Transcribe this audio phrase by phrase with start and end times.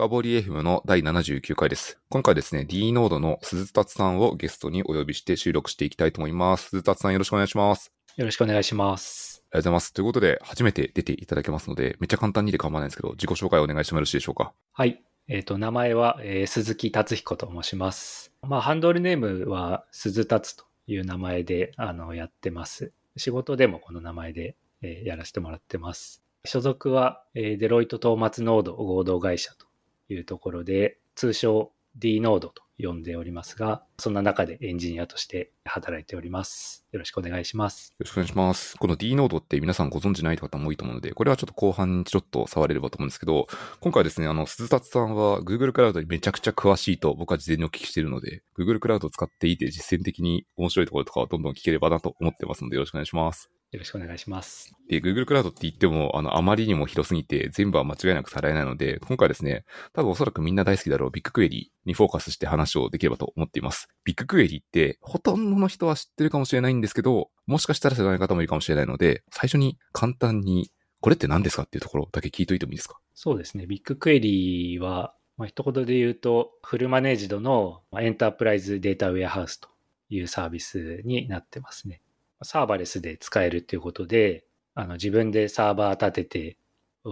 [0.00, 1.98] 深掘り FM の第79回です。
[2.08, 6.70] 今回ですね、D ノードの鈴達さんをゲストにお呼びして収録していきたいと思います。
[6.70, 7.92] 鈴達さんよろしくお願いします。
[8.16, 9.42] よろしくお願いします。
[9.52, 9.92] ありがとうございます。
[9.92, 14.54] ということで、初めて出ていただけますので、めっちゃ簡単にで構わないんですけど、自己紹介お願いしてもよろしいでしょうか？
[14.72, 15.02] はい。
[15.28, 18.32] えっ、と、名前は、えー鈴木達彦と申します。
[18.40, 22.94] まあ、ハンドルネームは鈴達という名前で、あの、やってます。
[23.18, 26.22] 仕事でもこの名前で、えーやらせてもらってます。
[26.46, 29.66] 所属は、えーデロイトトーマツノード合同会社と
[30.14, 36.86] いうところで、通称 D ノードと呼んでおりますが、そんな中でエンジニアとして働いております。
[36.92, 37.94] よろしくお願いします。
[37.98, 38.76] よろしくお願いします。
[38.78, 43.46] この D ノードって皆さんご存知ない方も多いと思うので、これはちょっと後半にちょっと触れればと思うんですけど、
[43.80, 53.50] 今回ですね、あの、鈴達さんは Google クラウドにめちゃくちゃ詳しいと僕は事前にお聞きしているので、Google クラウドを使っていて実践的に面白いところとかをどんどん聞ければなと思ってますので、よろしくお願いします。
[53.70, 54.74] よろしくお願いします。
[54.88, 63.88] で、Google クラウドって言っても、あの、あまりにも広すぎて全部は間違いなくさらえないので、今回はですね、多分おそらくみんな大好きだろうビッグクエリにフォーカスして話をできればと思っています。
[64.04, 72.98] ビッグクエリって、ほとんどの人は知ってるかもしれないんですけど、もしかしたら知らない方もいるかもしれないので、最初に簡単に、これって何ですかっていうところだけ聞いといてもいいですか？
[73.14, 73.66] そうですね。
[73.66, 79.68] ビッグクエリは、まあ、一言で言うと、フルマネージドのまあエンタープライズデータウェアハウスと
[80.10, 82.02] いうサービスになってますね。
[82.42, 86.56] サーバレスで使えるっていうことで、あの自分でサーバー立てて、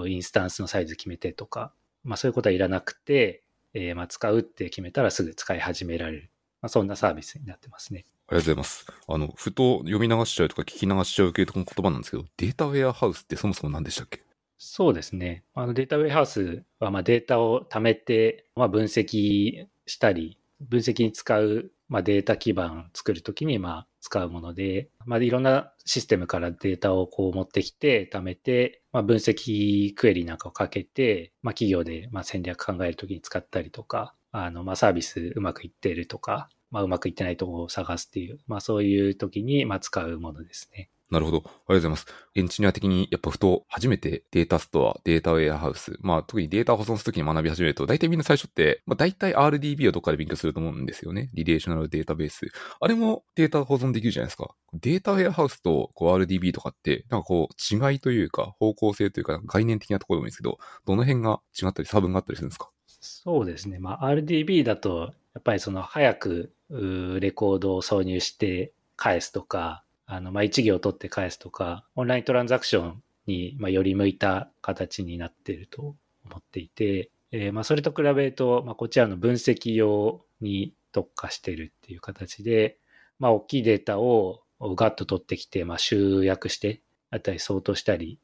[0.06, 1.72] インスタンスのサイズ決めてとか、
[2.04, 3.42] まあそういうことはいらなくて、
[3.74, 6.30] えーまあ使うって決めたらすぐ使い始められる。
[6.62, 8.04] まあそんなサービスになってますね。
[8.28, 8.86] ありがとうございます。
[9.06, 14.20] あの、ふと読み流しちゃうとか聞き流しちゃう系の言葉なんですけど、データウェアハウスってそもそも何でしたっけ？
[14.58, 15.44] そうですね。
[15.54, 40.91] あのデータウェアハウスはまあデータを貯めて、まあ、分析したり、分析に使う、まあ、データ基盤を作るときにまあ使うもので、まあ、いろんなシステムからデータをこう持ってきて貯めて、まあ、分析クエリなんかをかけて、まあ、企業でまあ戦略考えるときに使ったりとか、あのまあサービスうまくいっているとか、まあ、うまくいってないところを探すっていう、まあ、そういうときにまあ使うものですね。
[41.10, 41.38] なるほど。
[41.38, 42.06] ありがとうございます。
[42.34, 51.30] エンジニア的にやっぱふと初めてデータストア、データウェアハウス、まあ特にデータ保存するときに学び始めると、大体みんな最初って、まあ大体 RDB をどっかで勉強すると思うんですよね。
[51.32, 52.48] リレーショナルデータベース。
[52.80, 54.54] あれもデータ保存できるじゃないですか。
[54.74, 62.70] データウェアハウスとこう RDB とかって、なんかこう違いというか方向性というか概念的なところでもいいんですけど、どの辺が違ったり差分があったりするんですか？
[63.00, 63.78] そうですね。
[63.78, 82.78] まあ、RDB だと、やっぱりその早くレコードを挿入して返すとか、あの、まあ、一行取って返すとか、オンライントランザクションに、まあ、より向いた形になっていると思っていて、えーまあ、それと比べると、まあ、こちらの分析用に特化しているっていう形で、
[83.18, 86.80] まあ、大きいデータをガッと取ってきて、まあ、集約して、
[87.10, 88.18] あったり、相当したり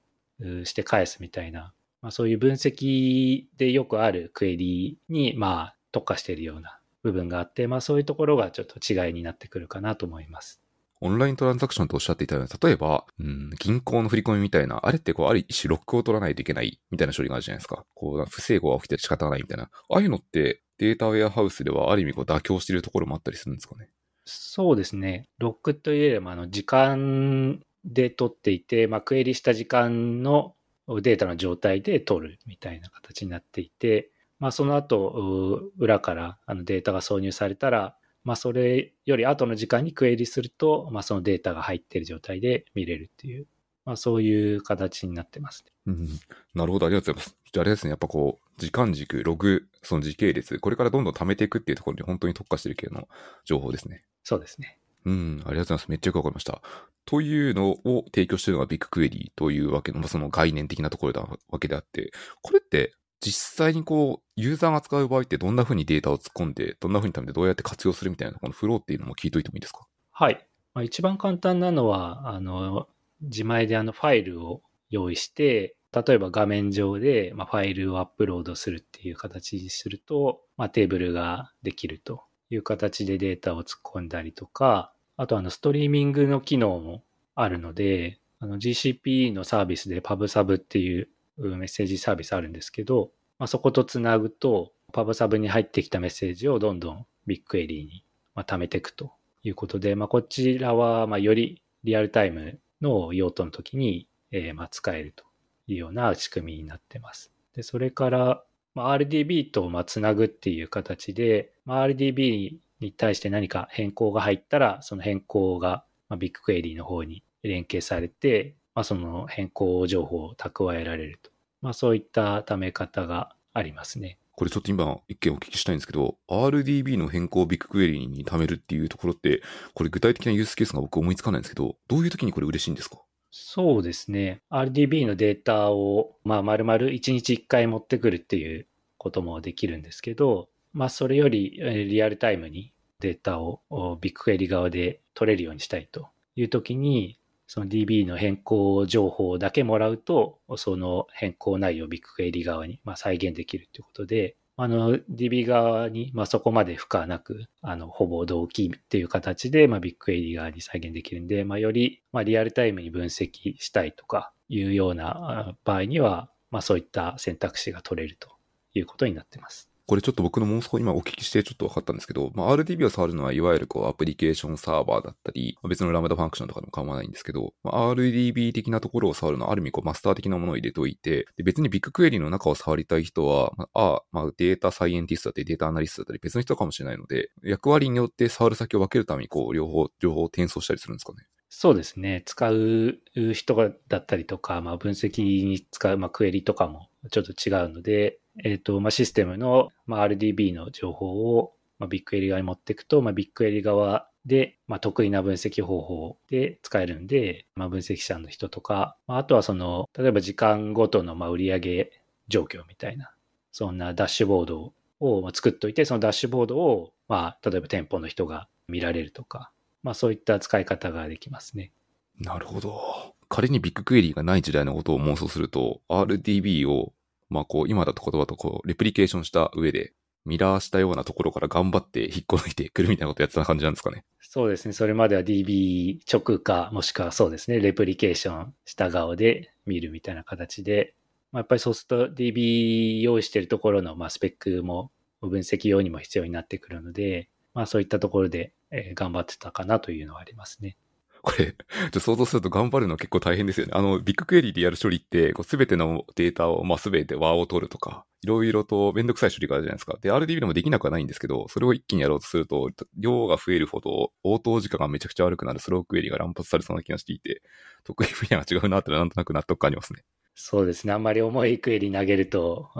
[0.65, 10.64] して返すみたいな、まあ、そういう分析でよくあるクエリに、まあ、特化しているような部分があって、まあ、そういうところがちょっと違いになってくるかなと思います。
[11.05, 17.85] オンライントランザクションとおっしゃっていたように、例えば、うん、銀行の振り込みみたいな、あれってこう、ある一種ロックを取らないといけないみたいな処理があるじゃないですか。
[17.93, 19.65] こう、不正誤が起きて仕方がないみたいな。
[19.65, 23.91] ああいうのって、データウェアハウスではある意味こう妥協しているところもあったりするんですかね？
[24.25, 25.29] そうですね。
[25.39, 30.55] ロックといえば、あの、時間で取っていて、まあ、クエリした時間の
[31.03, 43.47] データの状態で取るみたいな形になっていて、まあ、その後、う裏からあのデータが挿入されたら、まあ、それより後の時間にクエリすると、まあ、そのデータが入っている状態で見れるっていう、
[43.85, 45.73] まあ、そういう形になってますね。
[45.87, 46.09] うん。
[46.55, 47.37] なるほど、ありがとうございます。
[47.53, 53.09] じゃああれですね、やっぱこう、時間軸、ログ、その時系列、これからどんどん貯めていくっていうところに本当に特化してる系の
[53.45, 54.05] 情報ですね。
[54.23, 54.79] そうですね。
[55.05, 55.89] うん、ありがとうございます。
[55.89, 56.63] めっちゃよくわかりました。
[57.05, 62.11] というのを提供しているのがビッグクエリーというわけの、まあその概念的なところだわけであって、
[62.41, 69.87] これって実際にこう、ユーザーが使う場合ってどんな風にデータを突っ込んで、どんな風に貯めてどうやって活用するみたいな、このフローっていうのも聞いといてもいいですか？
[70.11, 70.47] はい。
[70.75, 72.89] まあ、一番簡単なのは、あの、
[73.23, 87.05] 自前であのファイルを用意して、例えば画面上で、ファイルをアップロードするっていう形にすると、まあ、テーブルができるという形でデータを突っ込んだりとか、あとあのストリーミングの機能も
[87.37, 98.05] あるので、の GCP のサービスで PubSub っていうメッセージサービスあるんですけど、まあ、そことつなぐと、PubSub に入ってきたメッセージをどんどんビッグエリーに
[98.35, 105.25] まあ貯めていくということで、まあ、こちらはまあよりリアルタイムの用途の時に、えーまあ使えると
[105.67, 107.33] いうような仕組みになってます。
[107.55, 108.45] で、それから、
[108.75, 121.31] ま、RDB とまあつなぐっていう形で、まあ、RDB に対して何か変更が入ったら、その変更がまあビッグクエリーの方に連携されて、まあ、その変更情報を蓄えられると。
[121.63, 124.19] まあ、そういった貯め方がありますね。
[124.37, 129.43] これちょっと今一件お聞きしたいんですけど、RDB の変更をビッグクエリに貯めるっていうところって、
[129.75, 132.99] これ具体的なユースケースが僕思いつかないんですけど、どういう時にこれ嬉しいんですか？
[133.31, 134.43] そうですね。
[134.51, 138.67] RDB のデータを、まあ、丸々1日1回持ってくるっていう
[138.99, 143.61] こともできるんですけど、まあ、それよりリアルタイムにデータを
[144.01, 168.29] ビッグクエリ側で取れるようにしたいという時に、その DB の変更情報だけもらうと、その変更内容をビッグクエリ側に、まあ、再現できるということで、あの DB 側に、まあ、そこまで負荷なく、あのほぼ同期っていう形で、まあ、ビッグクエリ側に再現できるんで、まあ、より、まあ、リアルタイムに分析したいとかいうような場合には、まあ、そういった選択肢が取れると
[168.75, 169.74] いうことになってます。
[169.87, 191.27] これちょっと僕の妄想今お聞きしてちょっと分かったんですけど、まあ、RDB を触るのはいわゆるこうアプリケーションサーバーだったり、別のラムダファンクションとかでも構わないんですけど、まあ、RDB 的なところを触るのはある意味こうマスター的なものを入れておいて、で別にビッグクエリの中を触りたい人は、まあ、あまあ、データサイエンティストだったりデータアナリストだったり別の人かもしれないので、役割によって触る先を分けるためにこう両方、情報を転送したりするんですかね。
[191.57, 192.23] そうですね。
[192.27, 192.99] 使う
[193.33, 211.93] 人だったりとか、まあ、分析に使う、まあ、クエリとかもちょっと違うので、えっ、ー、と、まあ、システムの、まあ、RDB の情報を、まあ、ビッグエリ側に持っていくと、まあ、ビッグエリ側で、まあ、得意な分析方法で使えるんで、まあ、分析者の人とか、まあ、あとはその、例えば時間ごとの、まあ、売上
[212.29, 213.13] 状況みたいな、
[213.53, 219.51] そんなダッシュボードを作っといて、そのダッシュボードを、まあ、例えば店舗の人が見られるとか、
[219.83, 221.71] まあ、そういった使い方ができますね。
[222.19, 223.15] なるほど。
[223.29, 226.93] 仮にビッグクエリーがない時代のことを妄想すると、RDB を
[227.29, 229.93] まあこう、今だと言葉とこう、レプリケーションした上で、
[230.25, 234.05] ミラーしたようなところから頑張って引っこ抜いてくるみたいなことやってた感じなんですかね？
[234.21, 234.73] そうですね。
[234.73, 240.95] それまでは DB 直か、もしくはそうですね、レプリケーションした側で見るみたいな形で、
[241.31, 244.91] まあ、やっぱりそうすると DB 用意してるところの、まあ、スペックも
[245.21, 250.77] 分析用にも必要になってくるので、まあそういったところで、え頑張ってたかなというのはありますね。
[251.25, 251.57] これ、
[251.91, 253.73] ちょ想像すると頑張るの結構大変ですよね。
[253.75, 259.97] あの、ビッグクエリでやる処理って、すべてのデータを、まあ、すべて和を取るとか、いろいろとめんどくさい処理があるじゃないですか。
[260.03, 262.69] で、RDB でもできなくはないんですけど、それを一気にやろうとすると、
[262.99, 267.41] 量が増えるほど、応答時間がめちゃくちゃ悪くなるスロークエリが乱発されそうな気がしていて、
[267.85, 270.05] 得意分野が違うなってなんとなく納得感ありますね。
[270.35, 270.93] そうですね。
[270.93, 272.71] あんまり重いクエリ投げると、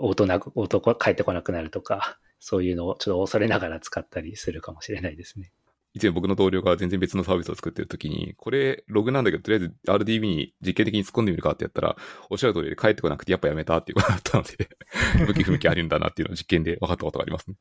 [0.00, 5.52] 音なく、音返ってこなくなるとか、そういうのをちょっと恐れながら使ったりするかもしれないですね。
[5.94, 11.96] 以前僕の同僚が全然別のサービスを作ってる時に、これログなんだけど、とりあえず RDB に実験的に突っ込んでみるかってやったら、
[12.30, 14.68] おっしゃる通りで帰ってこなくてやっぱやめたっていうことだったので
[15.26, 17.56] 向き不向きあるんだなっていうのを実験で分かったことがありますね。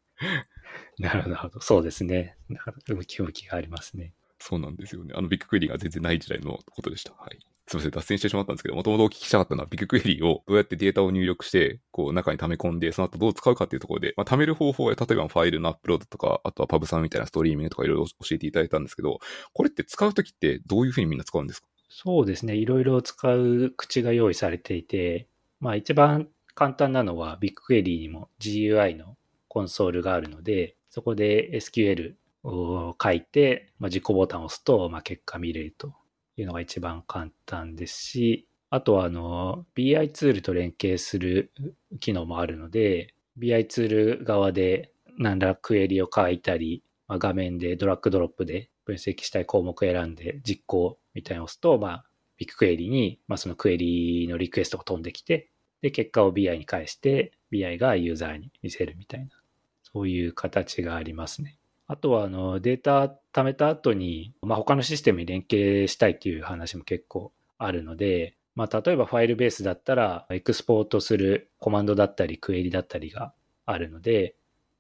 [0.98, 1.60] なるほど。
[1.60, 2.36] そうですね。
[2.88, 4.14] 向き不向きがありますね。
[4.40, 5.14] そうなんですよね。
[5.16, 7.14] あのビッグクエリが全然ない時代のことでした。
[7.14, 7.40] はい。
[7.80, 19.20] すみません、脱線してしまったんですけど、もともとお聞きしたかったのは、ビッグクエリーをどうやってデータを入力して、こう、中に溜め込んで、その後どう使うかっていうところで、まあ、溜める方法や、例えばファイルのアップロードとか、あとはパブさんみたいなストリーミングとかいろいろ教えていただいたんですけど、
[19.54, 21.68] これって使うときってどういうふうにみんな使うんですか？
[21.90, 22.56] そうですね。
[22.56, 25.28] いろいろ使う口が用意されていて、
[25.60, 29.18] まあ一番簡単なのは、ビッグクエリーにも GUI の
[29.48, 35.94] コンソールがあるので、そこで SQL を書いて、まあ、実行ボタンを押すと、まあ、結果見れると
[36.38, 41.52] いうのが一番簡単ですし、あとはあの BI ツールと連携する
[42.00, 52.06] 機能もあるので、BI ツール側で何らクエリを書いたり、まあ、画面でドラッグドロップで分析したい項目を選んで実行みたいなのを押すと、まあ、
[52.38, 55.50] ビッグクエリに、まあ、そのクエリのリクエストが飛んできて、
[55.82, 59.28] で、結果を BI に返して、BI がユーザーに見せるみたいな、
[59.84, 61.58] そういう形がありますね。
[61.88, 73.34] あとはあのデータ貯めた後に、まあ、他のシステムに連携したいっていう話も結構あるので、まあ、例えばファイルベースだったら、エクスポートするコマンドだったり、クエリだったりが
[73.66, 74.36] あるので、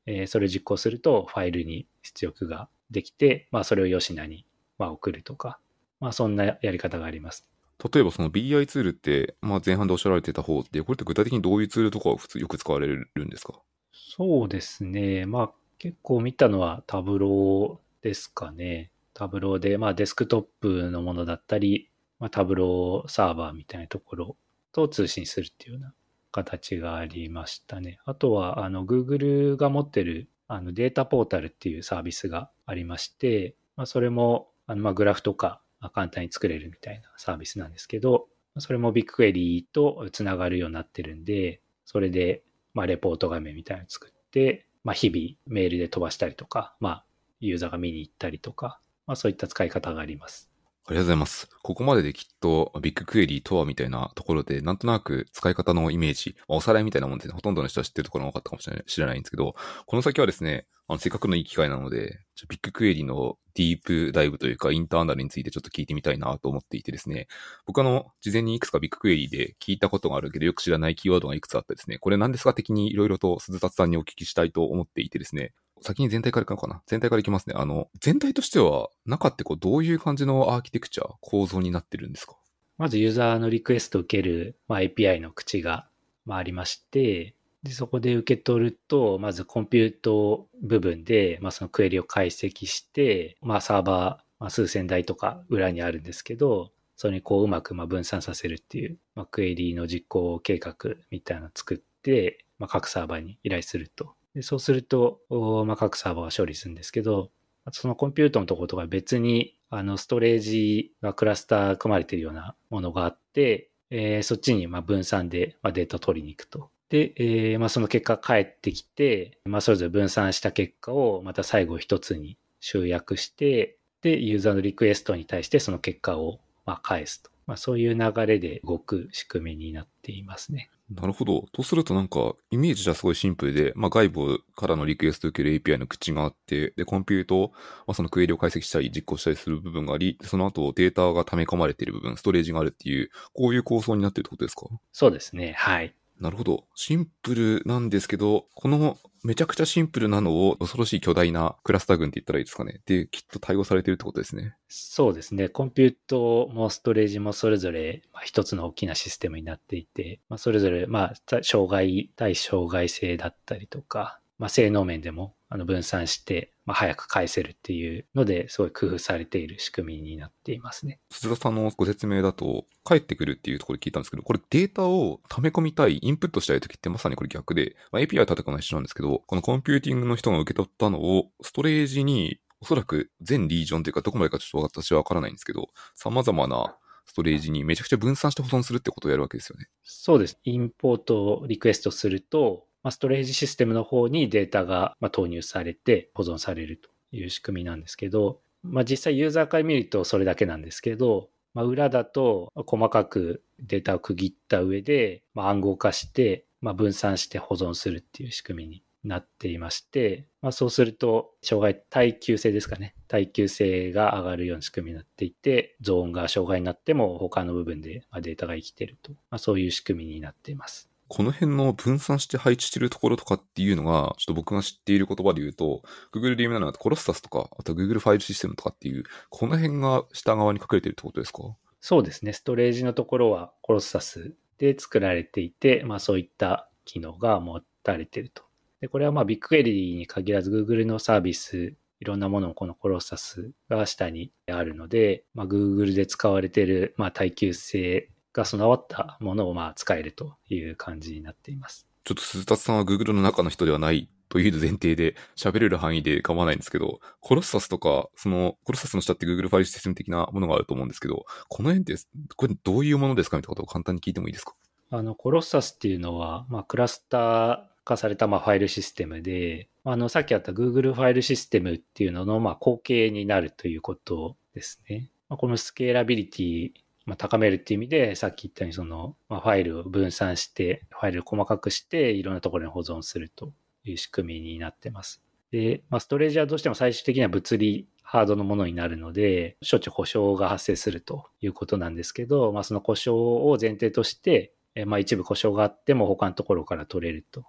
[0.06, 4.46] えー、それを実行するとファイルに出力ができて、まあ、それを吉名に
[4.78, 5.60] まあ送るとか、
[6.00, 7.48] まあ、そんなやり方があります。
[7.94, 13.54] 例えばその BI ツールって、まあ、前半でおっしゃられてた方って、これって具体的にどういうツールとかを普通よく使われるんですか？
[13.92, 15.26] そうですね。
[15.26, 18.92] まあ、結構見たのはタブローですかね。
[19.14, 21.90] タブローで、まあデスクトップのものだったり、
[22.20, 24.38] まあ、タブローサーバーみたいなところ
[24.72, 25.94] と通信するっていうような
[26.32, 28.00] 形がありましたね。
[28.06, 35.62] あとは、あの、Google が持ってるあのデータポータルっていうサービスがありまして、まあ、それも、あの、まあ、グラフとか
[35.94, 38.28] 簡単に作れるみたいなサービスなんですけど、
[38.58, 47.06] それもビッグクエリーとつながるようになってるんで、それで、まあ、レポート画面みたいなのを作って、まあ、日々メールで飛ばしたりとか、まあ、
[47.40, 50.53] ユーザーが見に行ったりとか、まあ、そういった使い方があります。
[50.86, 51.48] ありがとうございます。
[51.62, 67.28] ここまでできっとビッグクエリーとはみたいなところで、なんとなく使い方のイメージ、まあおさらいみたいなもんで、ね、ほとんどの人は知ってるところが多かったかもしれない知らないんですけど、この先はですね、あの、せっかくのいい機会なので、ビッグクエリーのディープダイブというか、インターナルについてちょっと聞いてみたいなと思っていてですね、
[67.66, 76.82] 僕あの、事前にいくつかビッグクエリーで聞いたことがあるけど、よく知らないキーワードがいくつあってですね、これ何ですか的にいろいろと鈴達さんにお聞きしたいと思っていてですね、先に全体からいくのかな？
[76.88, 77.56] 全体からいきますね。
[77.58, 82.36] あの、全体としては、中ってこう、どういう感じのアーキテクチャ、構造になってるんですか？
[82.78, 85.88] まずユーザーのリクエストを受ける、まあ、API の口が、
[86.26, 100.76] まあ、ありまして、で、そこで受け取ると、まずコンピュート部分で、まあ、そのクエリを解析して、まあ、サーバー、まあ、数千台とか裏にあるんですけど、それにこううまくまあ分散させるっていう、まあ、クエリの実行計画
[101.10, 104.16] みたいなのを作って、まあ、各サーバーに依頼すると。
[104.36, 105.22] でそうすると、
[105.66, 107.32] まあ、各サーバーが処理するんですけど、
[107.72, 116.72] そのコンピュータのところとか別に、あの、ストレージがクラスター組まれているようなものがあって、えー、そっちにま分散でまデータを取りに行くと。
[116.90, 127.32] で、えー、まあその結果返ってきて、まあそれぞれ分散した結果をまた最後一つに集約して、で、ユーザーのリクエストに対してその結果をま返すと。
[127.46, 130.70] まあそういう流れで動く仕組みになっていますね。
[130.96, 131.46] なるほど。
[131.52, 137.52] とするとなんか、イメージじゃすごいシンプルで、まあ外部からのリクエスト受ける API の口があって、で、コンピュート、
[137.88, 144.68] まあそのクエリを解析したり実行したりする部分があり、その後データが溜め込まれている部分、ストレージがあるっていう、こういう構想になっているってことですか？
[144.92, 145.54] そうですね。
[145.58, 145.96] はい。
[146.20, 146.66] なるほど。
[146.76, 152.82] シンプルなんですけど、このめちゃくちゃシンプルなのを恐ろしい巨大なクラスター群って言ったらいいですかね。
[152.86, 154.56] で、きっと対応されてるってことですね。
[154.68, 155.50] そうですね。
[155.50, 171.00] コンピュートもストレージもそれぞれ一つの大きなシステムになっていて、まあ、それぞれ、まあ、障害、対障害性だったりとか、まあ、性能面でもあの分散して、まあ、早く返せるっていうのですごい工夫されている仕組みになっていますね。
[171.12, 189.68] 鈴田さんのご説明だと、返ってくるっていうところで聞いたんですけど、これデータを溜め込みたい、インプットしたいときってまさにこれ逆で、まあ、API は叩くのは一緒なんですけど、このコンピューティングの人が受け取ったのを、ストレージにおそらく全リージョンというかどこまでかちょっと私はわからないんですけど、様々なストレージにめちゃくちゃ分散して保存するってことをやるわけですよね。
[189.84, 190.40] そうです。
[190.46, 212.96] インポートをリクエストすると、まあ、ストレージシステムの方にデータがま投入されて保存されるという仕組みなんですけど、まあ、実際ユーザーから見るとそれだけなんですけど、まあ、裏だと細かくデータを区切った上で、ま暗号化して、まあ、分散して保存するっていう仕組みになっていまして、まあ、そうすると、障害、耐久性ですかね。
[213.08, 220.93] 耐久性が上がるような仕組みになっていて、ゾーンが障害になっても他の部分でデータが生きていると、まあ、そういう仕組みになっています。
[221.16, 231.44] この辺の分散して配置してるところとかっていうのが、ちょっと僕が知っている言葉で言うと、Google で有名なのコロッサスとか、あと Google ファイルシステムとかっていう、この辺が下側に隠れてるってことですか？
[231.82, 232.34] そうですね。
[232.34, 238.42] ストレージのところはコロッサスで作られていて、まあそういった機能が持たれてると。
[238.82, 251.88] で、これはまあビッグエリーに限らず Google のサービス、いろんなものをこのコロッサスが下にあるので、まあ、Google で使われている、まあ、耐久性が備わったものをまあ使えるという感じになっています。
[252.04, 262.04] ちょっと鈴達さんは Google の中の人ではないという前提で喋れる範囲で構わないんですけど、コロッサスとか、その、コロッサスの下って Google ファイルシステム的なものがあると思うんですけど、この辺って、
[262.36, 264.56] これどういうものですかみたいなことを簡単に聞いてもいいですか？
[264.90, 275.12] あの、コロッサスっていうのは、まあ、クラスター化されたまあファイルシステムで、あの、さっきあった Google ファイルシステムっていうののまあ後継になるということですね。
[275.30, 276.72] まあ、このスケーラビリティ
[277.06, 283.52] まあ、高めるっていう意味で、さっき言ったようにその、まあ、ファイルを分散して、ファイルを細かくして、いろんなところに保存すると
[283.84, 285.22] いう仕組みになってます。
[285.52, 294.54] で、まあ、ストレージはどうしても最終的には物理ハードのものになるので、しょっちゅう故障が発生するということなんですけど、まあ、その故障を前提として、
[294.86, 297.46] まあ、一部故障があっても他のところから取れると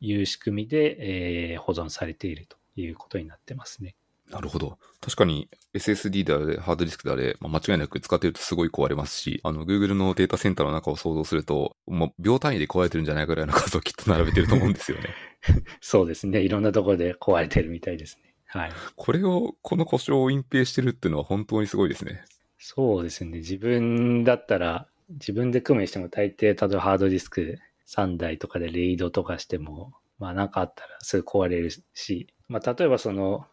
[0.00, 3.96] いう仕組みで、えー、保存されているということになってますね。
[4.30, 4.78] なるほど。
[5.00, 15.14] 確かに SSD であれ、ハードディスクであれ、まあ、間違いなく使ってるとすごい壊れますし、あの、Google のデータセンターの中を想像すると、もう秒単位で壊れてるんじゃないぐらいの数をきっと並べてると思うんですよね。
[15.80, 16.40] そうですね。
[16.40, 18.34] いろんなところで壊れてるみたいですね。
[18.46, 18.72] はい。
[18.96, 22.24] これを、この故障を隠蔽してるっていうのは本当にすごいですね。
[22.58, 23.38] そうですね。
[23.38, 33.46] 自分だったら、自分で組むにしても大抵、例えばハードディスク3台とかでレイドとかしても、まあなんかあったらすぐ壊れるし、まあ例えばその、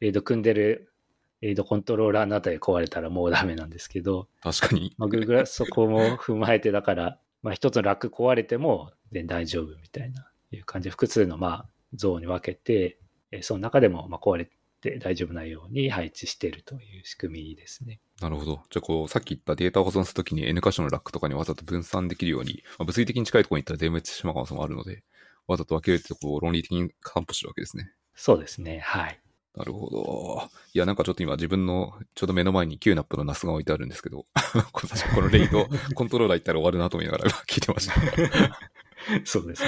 [0.00, 0.92] レイド組んでる
[1.40, 4.94] レイドコントローラーのあたり壊れたらもうダメなんですけど、確かに。
[4.98, 12.98] まあ、Google はそこも踏まえて、だから、まあ一つのラック壊れても全然大丈夫みたいないう感じで、複数のまあ像に分けて、
[13.42, 18.00] その中でもまあ壊れって大丈夫なように配置してるという仕組みですね。
[18.20, 18.62] なるほど。
[18.70, 25.02] じゃあ、こう、さっき言ったデータを保存するときに N 箇所のラックとかにわざと分散できるように、まあ、物理的に近いところに行ったら全滅してしまう可能性もあるので、
[25.48, 27.90] わざと分けるってとこを論理的に担保してるわけですね。
[28.14, 28.78] そうですね。
[28.80, 29.20] はい。
[29.58, 30.48] なるほど。
[30.72, 34.24] いや、なんかちょっと今自分のちょうど目の前に QNAP の NAS が置いてあるんですけど、
[34.70, 34.86] こ
[35.20, 37.94] のレイド コントローラー行ったら終わるなと思いながら 聞いてました。
[39.24, 39.64] そうです。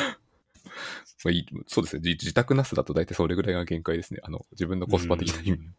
[1.19, 2.03] そういいそうですね。
[2.05, 4.21] 自自宅 NAS だと大体それぐらいが限界ですね。
[4.23, 5.51] あの、自分のコスパ的な意味。
[5.51, 5.75] うん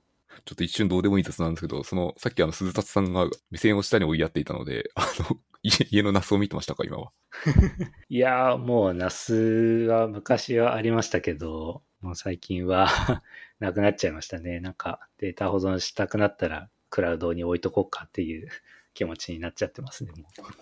[0.46, 7.12] ちょっと一瞬どうでもいい雑なんですけど、その、さっきあの、鈴達さんが目線を下に追いやっていたので、あの、家家の NAS を見てましたか、今は。
[8.10, 13.22] いやー、もう、ナスは昔はありましたけど、もう最近は
[13.62, 14.60] なくなっちゃいましたね。
[14.60, 18.50] なんかデータ保存したくなったら、クラウドに置いとこうかっていう
[18.94, 20.12] 気持ちになっちゃってますね。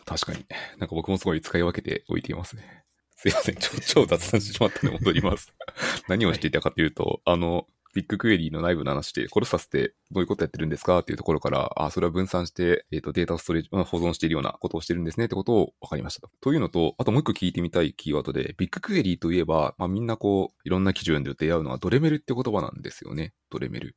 [0.06, 0.46] 確かに。
[0.78, 2.84] なんか僕もすごい使い分けておいていますね。
[3.16, 3.56] すいません。
[3.56, 5.54] ちょ 超雑談してしまったので戻ります。
[6.10, 16.30] 何をしていたかというと、あの、ビッグクエリーの内部の話で、コルサスってどういうことやってるんですかっていうところから、あ、それは分散して、えっ、と、データをストレージ、保存しているようなことをしてるんですねってことを分かりましたと。
[16.42, 23.34] というのと、あともう一個聞いてみたいキーワードで、ビッグクエリーといえば、まあみんなこう、いろんな基準で出会うのはドレメルって言葉なんですよね。
[23.50, 23.96] ドレメル。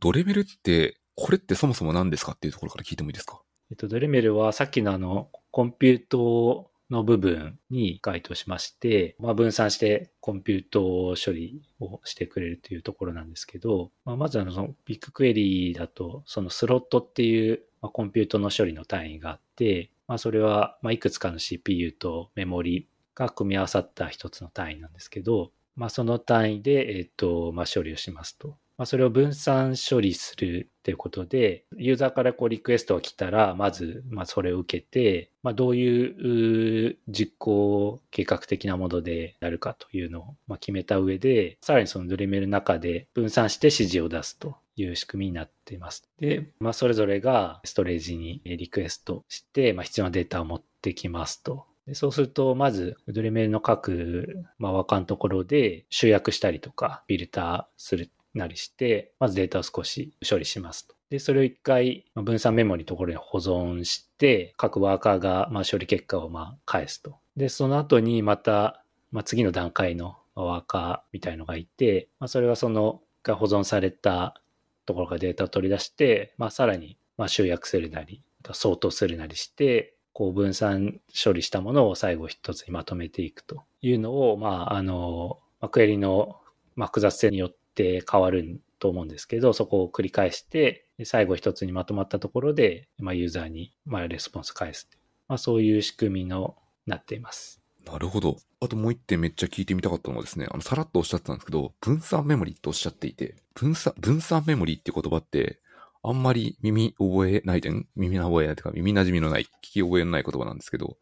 [0.00, 3.40] ドレメルって、これってそもそも何ですかっていうところから聞いてもいいですか？
[3.70, 28.58] えっと、ドレメルはさっきのあの、コンピュートの部分に該当しまして、まあ、分散してコンピュート処理をしてくれるというところなんですけど、まあ、まずあの、そのビッグクエリーだと、そのスロットっていう、ま、コンピュートの処理の単位があって、まあ、それは、ま、いくつかの CPU とメモリが組み合わさった一つの単位なんですけど、まあ、その単位で、えっと、まあ、処理をしますと。
[28.78, 46.08] まあ、それを分散処理するっていうことで、ユーザーからこうリクエストが来たら、まず、まあ、それを受けて、まあ、どういう実行計画的なものでやるかというのをまあ決めた上で、さらにそのドレメルの中で分散して指示を出すという仕組みになっています。
[46.18, 51.66] で、まあ、それぞれがストレージにリクエストして、まあ、必要なデータを持ってきますと。
[51.86, 60.94] でそうすると、まず、ドレメルの各、まあ、輪間のところで集約したりとか、フィルターするなりして、まずデータを少し処理しますと。
[61.10, 67.18] で、それを一回、分散メモリのところに保存して、各ワーカーが、まあ、処理結果を、まあ、返すと。
[67.36, 74.40] で、その後にまた、まあ、次の段階のワーカーみたいのがいて、まあ、それはその、が保存された
[74.86, 86.36] ところからデータを取り出して、まあ、さらに、まあ、集約するなり、相当するなりして、こう分散処理したものを最後一つにまとめていくというのを、まあ、あの、まあ、クエリの
[86.74, 94.88] ま複雑性によってて変わると思うんですけど、そこを繰り返して、で最後一つにまとまったところで、まあ、ユーザーにまあレスポンス返す
[95.28, 96.56] まあ、そういう仕組みの
[96.86, 97.60] なっています。
[97.86, 98.36] なるほど。
[98.60, 105.58] あともう一点めっちゃ聞いてみたかったのはですね、あの、さらっとおっしゃってたんですけど、分散メモリっておっしゃっていて、分散、分散メモリって言葉って、
[106.04, 110.96] あんまり耳覚えないでん耳覚えないというか、耳馴染みのない、聞き覚えのない言葉なんですけど、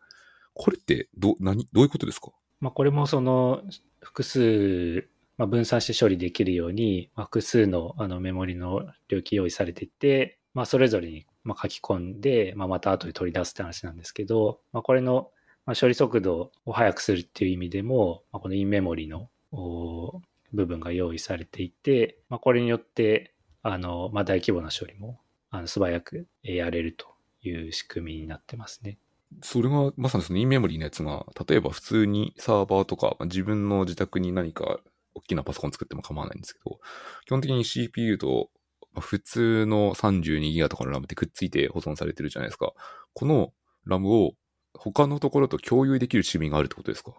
[0.54, 2.30] これって、ど、何、どういうことですか？
[2.60, 3.62] まあ、これもその
[4.00, 5.08] 複数、
[5.40, 15.30] まあ、分散して処理できるように、まあ、複数のあのメモリの領域用意されていて、まあ、それぞれにま書き込んで、まあ、また後で取り出すって話なんですけど、まあ、これの
[15.64, 19.30] ま処理速度を速くするっていう意味でも、まあ、このインメモリの
[20.52, 27.06] 部分が用意されていて、まあ、これによってあの、まあ、大規模な処理もあの素早くやれると
[27.40, 28.98] いう仕組みになってますね。
[29.42, 34.80] それが、まさにそのインメモリのやつが、例えば普通にサーバーとか、自分の自宅に何か
[35.14, 36.80] 大きなパソコン作っても構わないんですけど、
[37.26, 38.50] 基本的に CPU と、
[38.98, 42.72] 普通の32ギガとかのラムってくっついて保存されてるじゃないですか。
[43.14, 43.52] この
[43.84, 44.32] ラムを
[44.74, 47.12] 他のところと共有できる仕組みがあるってことですか？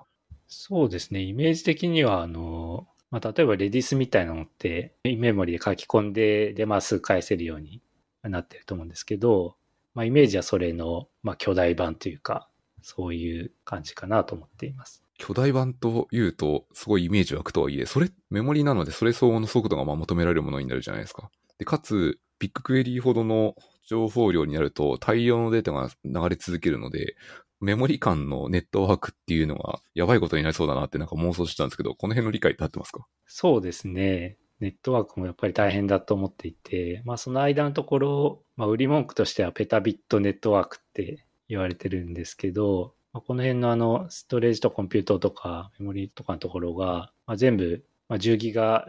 [0.47, 1.21] そうですね。
[1.21, 7.81] イメージ的には、あの、まあ、例えばレディスみたいなのって、イメモリで書き込んで、で、まあ、すぐ返せるように
[8.23, 9.55] なってると思うんですけど、
[9.93, 12.49] まあ、イメージはそれの、まあ、巨大版というか、
[12.81, 15.03] そういう感じかなと思っています。
[15.21, 21.29] 巨大版というと、すごいイメージ湧くとはいえ、それ、メモリなので、それ相応の速度がまあ求められるものになるじゃないですか。
[21.59, 23.53] で、かつ、ビッグクエリーほどの
[23.85, 27.15] 情報量になると、大量のデータが流れ続けるので、
[27.59, 33.05] メモリ間のネットワークっていうのがやばいことになりそうだなってなんか妄想してたんですけど、この辺の理解って合ってますか？
[33.27, 34.37] そうですね。
[34.59, 48.87] ネットワークもやっぱり大変だと思っていて、まあ、その間のところ、まあ、売り文句としてはペタビットネットワークって言われてるんですけど、ま、この辺のあの、ストレージとコンピュートとかメモリとかのところが、ま、全部、ま、10ギガ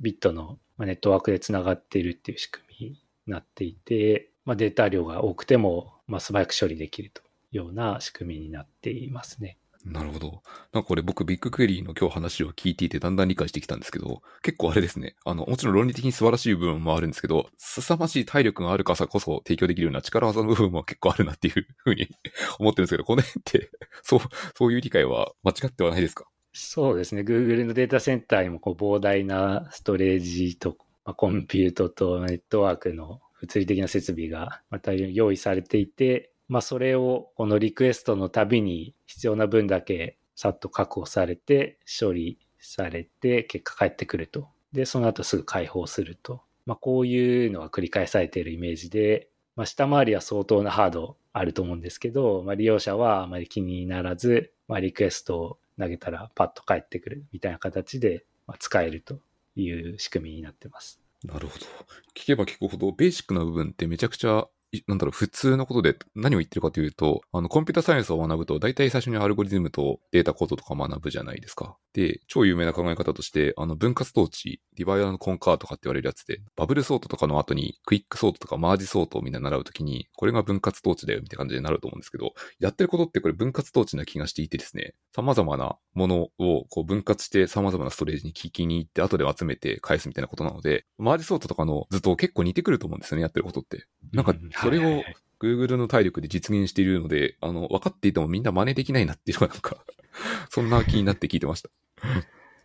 [0.00, 9.58] ビットのネットワークでつながっているっていう仕組みになっていて、ま、データ量が多くても、まあ、素早く処理できるというような仕組みになっていますね。
[9.84, 10.42] なるほど。
[10.72, 15.14] なんかこれ僕ビッグクエリーの今日話を聞いていてだんだん理解してきたんですけど、結構あれですね。
[15.24, 22.08] あの、もちろん論理的に素晴らしい部分もあるんですけど、凄まじい体力があるからこそ提供できるような力技の部分も結構あるなっていうふうに
[22.58, 23.70] 思ってるんですけど、この辺って、
[24.02, 24.20] そう、
[24.56, 26.26] そういう理解は間違ってはないですか？
[26.52, 27.22] そうですね。
[27.22, 44.48] Google のデータセンターにもこう膨大なストレージと、まあ、コンピュートとネットワークの物理的な設備がまた用意されていて、まあ、それをこのリクエストのたびに必要な分だけさっと確保されて処理されて結果返ってくると。
[44.72, 46.42] で、その後すぐ解放すると。
[46.66, 58.24] まあ、こういうのが繰り返されているイメージで、まあ、下回りは相当なハードあると思うんですけど、まあ、利用者はあまり気にならず、まあ、リクエストを投げたらパッと返ってくるみたいな形で
[58.58, 59.20] 使えると
[59.56, 61.00] いう仕組みになってます。
[61.24, 61.66] なるほど。
[62.14, 64.46] 聞けば聞くほど、ベーシックな部分ってめちゃくちゃ
[64.86, 71.76] なんだろう、普通のことで何を言ってるかというと、あの、コンピュータサイエンスを学ぶと、大体最初にアルゴリズムとデータ構造とか学ぶじゃないですか。
[71.94, 93.86] で、超有名な考え方として、あの、分割統治、 divide and conquer とかって言われるやつで、バブルソートとかの後に、クイックソートとかマージソートをみんな習うときに、これが分割統治だよ、みたいな感じになると思うんですけど、やってることってこれ分割統治な気がしていてですね、様々なものをこう分割して様々なストレージに聞きに行って、後で集めて返すみたいなことなので、マージソートとかの図と結構似てくると思うんですよね、やってることって。
[94.12, 95.02] なんか、それを、
[95.40, 99.84] Google の体力で実現しているので、あの、分かっていてもみんな真似できないなっていうのがなんか
[100.50, 101.70] そんな気になって聞いてました。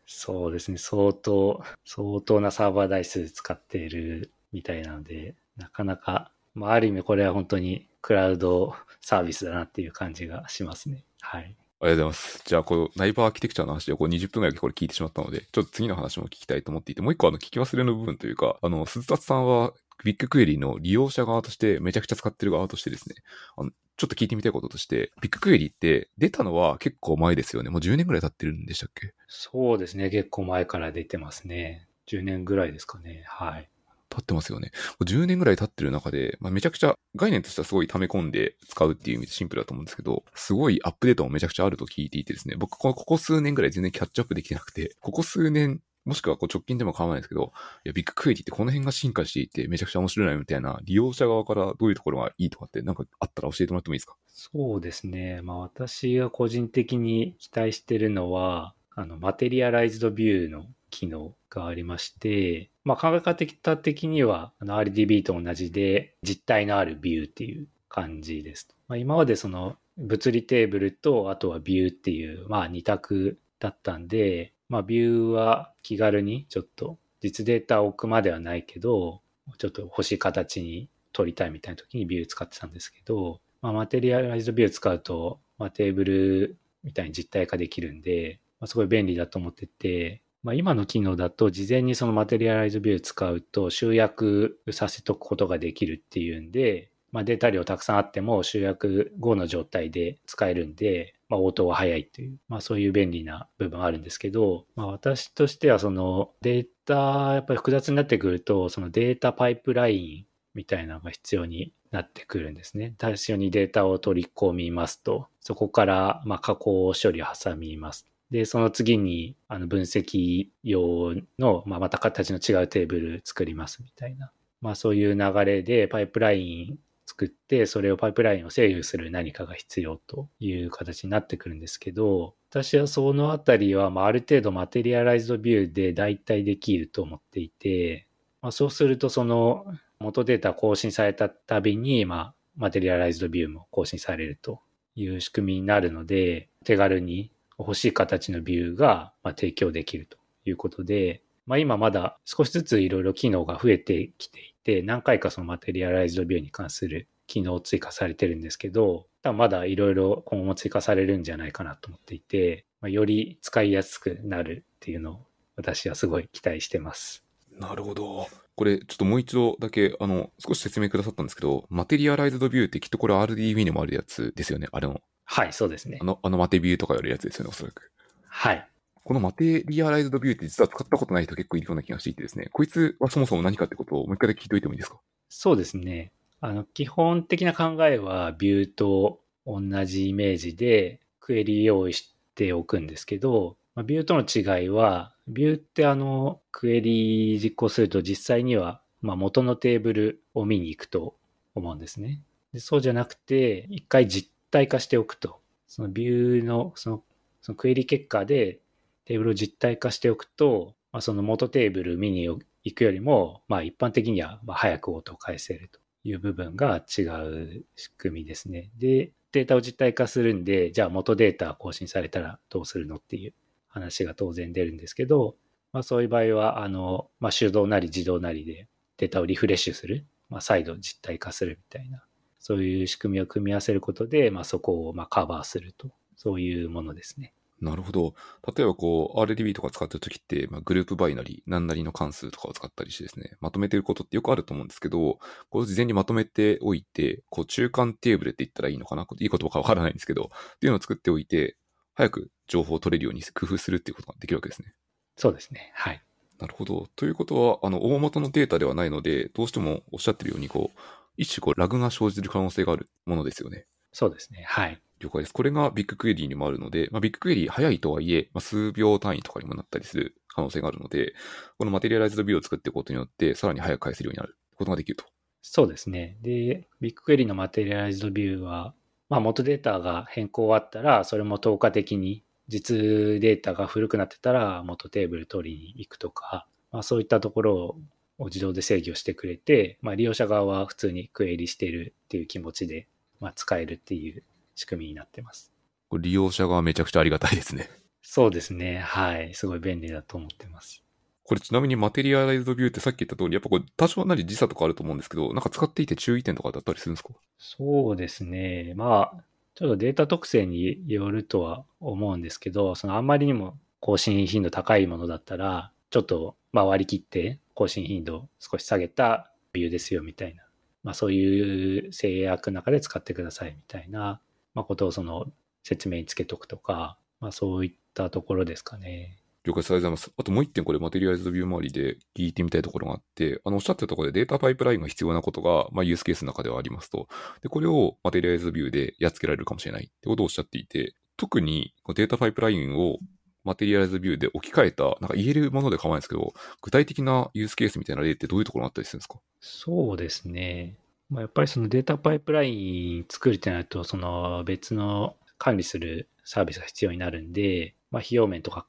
[0.06, 0.78] そうですね。
[0.78, 11.06] 相当、相当なサーバー台数使っているみたいなので、なかなか、まあ、ある意味これは本当にクラウドサービスだなっていう感じがしますね。
[11.22, 11.42] はい。
[11.42, 12.44] ありがとうございます。
[12.46, 23.16] じゃあ、この内部アーキテクチャの話でこう20分くらいこれ聞いてしまったので、ちょっと次の話も聞きたいと思っていて、もう一個あの聞き忘れの部分というか、あの、鈴達さんはビッグクエリの利用者側として、めちゃくちゃ使ってる側としてですね、
[23.58, 27.70] あの、ちょっと聞いてみたいこととして、ビッグクエリって出たのは結構前ですよね。
[27.70, 29.14] もう10年ぐらい経ってるんでしたっけ？
[29.28, 30.10] そうですね。
[30.10, 31.88] 結構前から出てますね。
[32.08, 33.24] 10年ぐらいですかね。
[33.28, 33.70] はい。
[34.10, 34.72] 経ってますよね。
[35.04, 47.54] 10年ぐらい経ってる中で、まあ、めちゃくちゃ概念としてはすごい溜め込んで使うっていう意味でシンプルだと思うんですけど、すごいアップデートもめちゃくちゃあると聞いていてですね、僕ここ数年ぐらい全然キャッチアップできてなくて、ここ数年もしくはこう直近でも構わないですけど、
[47.86, 54.16] いや、ビッグクエリってこの辺が進化していてめちゃくちゃ面白いなみたいな、利用者側からどういうところがいいとかってなんかあったら教えてもらってもいいですか？
[54.28, 55.42] そうですね。
[55.44, 68.68] まあ私が個人的に期待してるのは、あの、マテリアライズドビューの機能がありまして、まあ考え方的には、あの RDB と同じで実体のあるビューっていう感じです。
[68.88, 79.22] まあ、今までその物理テーブルとあとはビューっていう、まあ二択だったんで、まあ、ビューは気軽にちょっと実データを置くまではないけど、
[79.60, 112.94] ちょっと欲しい形に取りたいみたいな時にビュー使ってたんですけど、まあ、マテリアライズドビュー使うと、まあ、テーブルみたいに実体化できるんで、まあ、すごい便利だと思ってて、まあ、今の機能だと事前にそのマテリアライズビュー使うと集約させとくことができるっていうんで、まあ、データ量たくさんあっても集約後の状態で使えるんで、まあ、応答が早いっていう、まあ、そういう便利な部分あるんですけど、まあ、私としてはそのデータやっぱり複雑になってくるとそのデータパイプラインみたいなのが必要になってくるんですね。
[113.02, 118.06] 最初にデータを取り込みますと、そこからま加工処理を挟みます。
[118.30, 124.32] で、その次にあの分析用の、まあ、また形の違うテーブル作りますみたいな。
[124.62, 138.08] まあそういう流れでパイプライン作って、それをパイプラインを制御する何かが必要という形になってくるんですけど、私はそのあたりは、まあ、ある程度マテリアライズドビューで代替できると思っていて、
[138.42, 139.66] まあ、そうするとその
[140.00, 144.62] 元データ更新されたたびに、まあ、マテリアライズドビューも更新されると
[144.96, 165.26] いう仕組みになるので、手軽に欲しい形のビューが提供できるということで、まあ、今まだ少しずついろいろ機能が増えてきていて、何回かそのマテリアライズドビューに関する機能を追加されてるんですけど、多分まだいろいろ今後も追加されるんじゃないかなと思っていて、まあ、より使いやすくなるっていうのを
[165.56, 167.24] 私はすごい期待してます。
[167.60, 168.28] なるほど。
[168.56, 175.02] これ、ちょっともう一度だけ、あの、少し説明くださったんですけど、マテリアライズドビューってきっとこれ RDB にもあるやつですよね、あれの。
[175.26, 175.98] はい、そうですね。
[176.02, 177.92] あの、あのマテビューとかやるやつですよね、おそらく。
[178.28, 178.68] はい。
[179.04, 185.00] このマテリアライズドビューって実は使ったことない人結構いるような気がしていてですね、こいつはそもそも何かってことをもう一回だけ聞いておいてもいいですか？
[185.30, 186.12] そうですね。
[186.40, 201.16] あの、基本的な考えはビューと同じイメージでクエリ用意しておくんですけど、まあ、ビューとの違いは、ビューってあの、クエリ実行すると実際には、まあ、元のテーブルを見に行くと
[201.56, 202.22] 思うんですね。
[202.54, 205.40] でそうじゃなくて、一回実体化しておくと。
[205.68, 207.04] そのビューの、その、
[207.42, 208.60] そのクエリ結果で
[209.06, 218.70] テーブルを実体化しておくと、まあ、その元テーブル見に行くよりも、まあ一般的には早く音を返せるという部分が違う仕組みですね。
[218.78, 223.34] で、データを実体化するんで、じゃあ元データ更新されたらどうするのっていう
[223.68, 225.36] 話が当然出るんですけど、
[225.72, 232.04] まあそういう場合は、あの、まあ手動なり自動なりでデータをリフレッシュする、まあ再度実体化するみたいな、
[232.40, 237.34] そういう仕組みを組み合わせることで、まあそこをまあカバーすると、そういうものですね。
[237.64, 238.14] なるほど。
[238.56, 249.08] 例えばこう、RDB とか使ってるときって、まあ、グループバイナリー、何なりの関数とかを使ったりしてですね、まとめてることってよくあると思うんですけど、こう事前にまとめておいて、こう中間テーブルって言ったらいいのかな？
[249.18, 251.56] いい言葉かわからないんですけど、っていうのを作っておいて、
[251.96, 254.74] 早く情報を取れるように工夫するっていうことができるわけですね。
[255.16, 255.72] そうですね。
[255.76, 256.04] はい。
[256.40, 256.90] なるほど。
[256.96, 260.80] ということは、あの、大元のデータではないので、どうしてもおっしゃってるように、こう、
[261.16, 263.68] 一種こう、ラグが生じる可能性があるものですよね。
[263.92, 264.44] そうですね。
[264.48, 264.82] はい。
[265.04, 265.34] 了解です。
[265.34, 271.14] これがビッグクエリーにもあるので、まあ、ビッグクエリー早いとはいえ、まあ、数秒単位とかにもなったりする可能性があるので、
[271.58, 275.06] このマテリアライズドビューを作っていくことによって、さらに早く返せるようになることができると。
[275.42, 276.18] そうですね。
[276.22, 278.74] で、ビッグクエリーのマテリアライズドビューは、
[279.10, 287.78] まあ、元データが変更あったら、それも透過的に実データが古くなってたら元テーブル取りに行くとか、まあ、そういったところ
[288.18, 292.88] を自動で制御してくれて、まあ、利用者側は普通にクエリしてるっていう気持ちで、
[293.20, 294.24] まあ、使えるっていう
[294.56, 295.52] 仕組みになってます。
[296.00, 297.70] 利用者側めちゃくちゃありがたいですね。
[298.02, 298.80] そうですね。
[298.80, 299.34] はい。
[299.34, 300.84] すごい便利だと思ってます。
[301.24, 307.12] これちなみにマテリアライズドビューってさっき言った通り、やっぱこれ多少なり時差とかあると思うんですけど、なんか使っていて注意点とかだったりするんですか？
[307.38, 308.74] そうですね。
[308.76, 309.24] まあ、
[309.56, 320.44] ちょっとデータ特性によるとは思うんですけど、そのあんまりにも更新頻度高いものだったら、ちょっとまあ割り切って更新頻度を少し下げたビューですよみたいな、
[320.84, 324.20] まあそういう制約の中で使ってくださいみたいな、
[324.54, 325.32] まあことをその
[325.64, 329.18] 説明につけとくとか、まあそういったところですかね。
[329.46, 329.72] 了解です。
[329.72, 330.14] ありがとうございます。
[330.18, 337.10] あともう一点これマテリアライズドビュー周りで聞いてみたいところがあって、あの、おっしゃってたところでデータパイプラインが必要なことが、まあ、ユースケースの中ではありますと。
[337.42, 343.00] で、これをマテリアライズドビューでやっつけられるかもしれないってことをおっしゃっていて、特にデータパイプラインを
[343.44, 349.20] マテリアライズビューで置き換えた、なんか言えるもので構わないですけど、具体的なユースケースみたいな例ってどういうところがあったりするんですか？
[349.42, 350.78] そうですね。
[351.10, 358.66] まあ、やっぱりそのデータパイプライン作るってなると、その別の管理するサービスが必要になるんで、まあ、費用面とか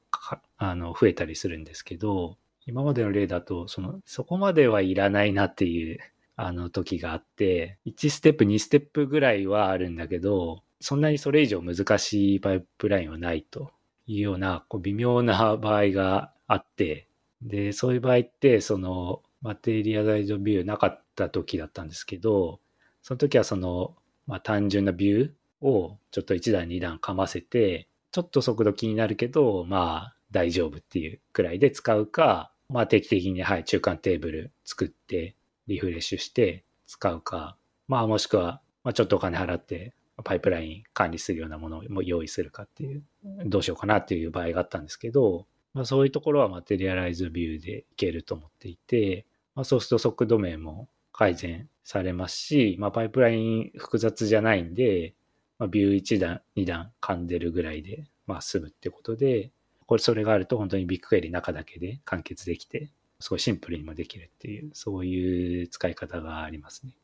[0.57, 5.99] あの増えたりするんですけど、今までの例だと、その、そこまではいらないなっていう、
[6.37, 13.71] あの時があって、1ステップ、2ステップぐらいはあるんだけど、そんなにそれ以上難しいパイプラインはないと
[14.07, 17.07] いうような、こう微妙な場合があって、
[17.41, 22.59] で、そういう場合って、その、マテリアライズビューなかったた時だったんですけど、
[23.01, 23.95] その時はその、
[24.27, 35.35] まあ、単純なビューをちょっと1段2段かませて、ちょっと速度気になるけど、まあ大丈夫っていうくらいで使うか、まあ定期的にはい中間テーブル作って
[35.67, 43.03] リフレッシュして使うか、まあもしくは、まあ、ちょっとお金払ってパイプライン管理するようなものを用意するかっていう、
[43.45, 49.25] どうしようかなっていう場合があったんですけど、まあそういうところはマテリアライズビューでいけると思っていて、
[49.55, 55.15] まあそうすると速度面も改善されますし、まあパイプライン複雑じゃないんで、
[55.57, 59.51] まあ、ビュー1段、2段噛んでるぐらいで、まあ、済むってことで、
[59.85, 66.97] これ、それがあると本当にビッグクエリ中だけで完結できて、すごいシンプルにもできるっていう、そういう使い方がありますね。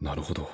[0.00, 0.48] なるほど。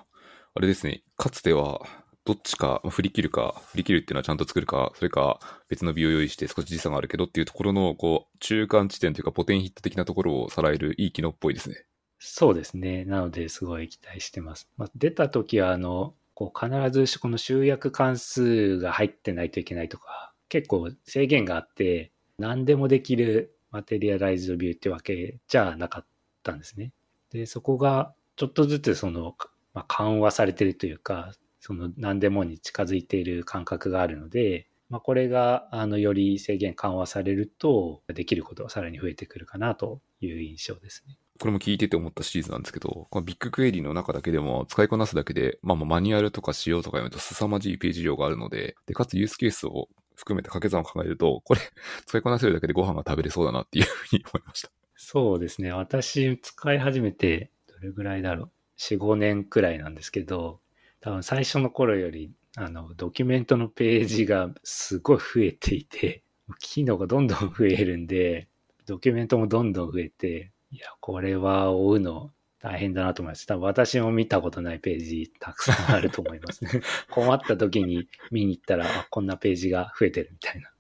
[0.55, 1.83] あれですね、かつては、
[2.25, 11.85] どっちか、振り切るか、振り切るっていうのはちゃんと作るか、それか別のビューを用意して少し時差があるけどっていうところの、こう、中間地点というか、ポテンヒット的なところをさらえるいい機能っぽいですね。
[12.25, 13.05] そうですね。
[13.05, 14.71] なので、すごい期待してます。
[14.77, 26.07] まあ、出た時は、あの、こう必ずこの集約関数が入ってないといけないとか、結構制限があって、何でもできるマテリアライズドビューってわけじゃなかっ
[26.45, 26.93] たんですね。
[27.31, 29.35] で、そこがちょっとずつその、
[29.75, 41.19] まあ、緩和されてるというか、その何でもに近づいている感覚があるので、まあ、これがあのより制限緩和されると、できることがさらに増えてくるかなという印象ですね。
[41.43, 51.61] これも聞いてて思ったシリーズなんですけど、このビッグクエリの中だけでも使いこなすだけで、まあマニュアルとか仕様とか読むと凄まじいページ量があるので、で、かつユースケースを含めて掛け算を考えると、これ
[52.07, 54.71] 使いこなせるだけでご飯が食べれそうだなっていうふうに思いました。
[54.95, 55.73] そうですね。
[55.73, 58.51] 私使い始めて、どれぐらいだろう。
[58.79, 60.61] 4、5年くらいなんですけど、
[61.01, 66.23] 多分最初の頃より、あの、ドキュメントのページがすごい増えていて、
[66.61, 68.47] 機能がどんどん増えるんで、
[68.87, 73.47] ドキュメントもどんどん増えて、いや、これは追うの大変だなと思います。
[73.47, 76.71] 多分私も見たことないページたくさんあると思いますね。
[77.11, 80.73] 困った時に見に行ったら、あ、こんなページが増えてるみたいな。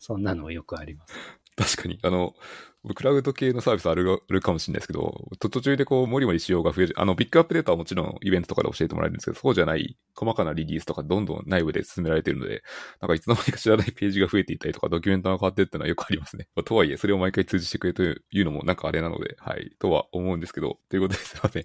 [0.00, 1.14] そんなのよくあります。
[1.56, 1.98] 確かに。
[2.02, 2.34] あの、
[2.94, 6.94] クラウド系のサービスあるかもしれないですけど、途中でこう、もりもり仕様が増える。
[6.96, 12.62] あの、ビッグアップデータはもちろんイベントとかで教えてもらえるんですけど、そうじゃない細かなリリースとかどんどん内部で進められてるので、
[13.00, 16.48] なんかいつの間にか知らないページが増えていたりとか、ドキュメントが変わってるっていうのはよくありますね。
[16.54, 21.64] まあ、とはいえ、それを毎回通知してくれというのもなんかあれなので、はい、とは思うんですけど、ということですいません。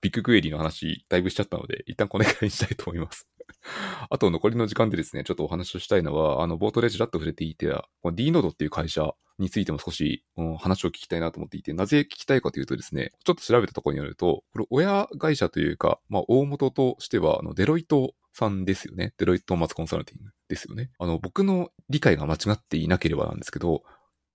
[0.00, 3.33] ビッグクエリーの話、だいぶしちゃったので、一旦このぐらいにしたいと思います。
[4.10, 7.66] あと残りの時間でですね、ちょっとお話をしたいのは、あの、冒頭でちらっと触れていて、
[8.12, 19.14] D ノードっていう会社についても少し、うん、話を聞きたいなと思っていて、なぜ聞きたいかというとですね、ちょっと調べたところによると、これ親会社というか、まあ、大元としては、あの、デロイトさんですよね。
[19.18, 20.90] デロイトマツコンサルティングですよね。
[20.98, 23.82] あの、僕の理解が間違っていなければなんですけど、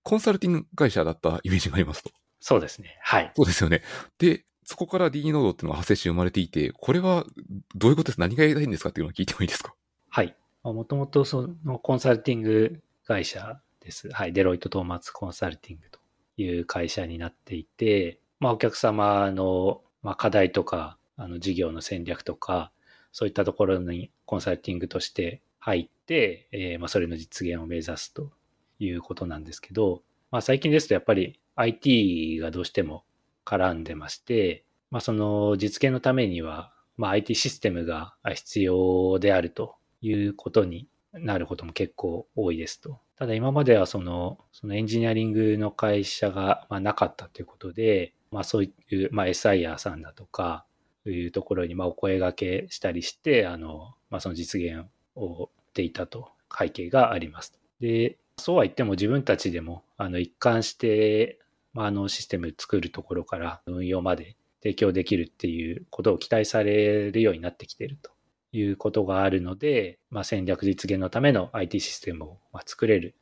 [0.02, 2.10] コンサルティング会社だったイメージがありますと。
[2.40, 2.98] そうですね。
[3.02, 3.32] はい。
[3.36, 3.82] そうですよね。
[4.18, 7.26] で、そこから D ノードっていうのが発生し生まれていて、これは
[7.74, 9.74] どういうことです何がやりたいんですかっていうのを聞いてもいいですか？
[10.10, 10.36] はい。
[10.62, 14.08] もともとそのコンサルティング会社です。
[14.12, 14.32] はい。
[14.32, 15.98] デロイト・トーマツコンサルティングと
[16.36, 22.70] いう会社になっていて、まあお客様の、まあ、課題とか、あの事業の戦略とか、
[23.10, 28.30] そういったところにコンサルティングとして入って、えー、まあそれの実現を目指すと
[28.78, 33.02] いうことなんですけど、まあ最近ですとやっぱり IT がどうしても
[33.44, 43.00] 絡んでまして、まあその実現のためには、まあ IT システムが必要であるということになることも結構多いですと。
[43.16, 50.64] ただ今まではその、そのエンジニアリングの会社が、まあ、なかったということで、まあそういう、まあ SIR さんだとか、
[51.06, 57.58] いうところにまあお声掛けしたりして、あの、まあその実現をしていたと背景があります。
[57.80, 61.38] で、そうは言っても自分たちでも、あの一貫して、
[61.72, 68.10] まああのシステム作るところから運用まで提供できるっていうことを期待されるようになってきていると。
[68.52, 73.14] いうことがあるので、まあ、戦略実現のための IT システムを作れる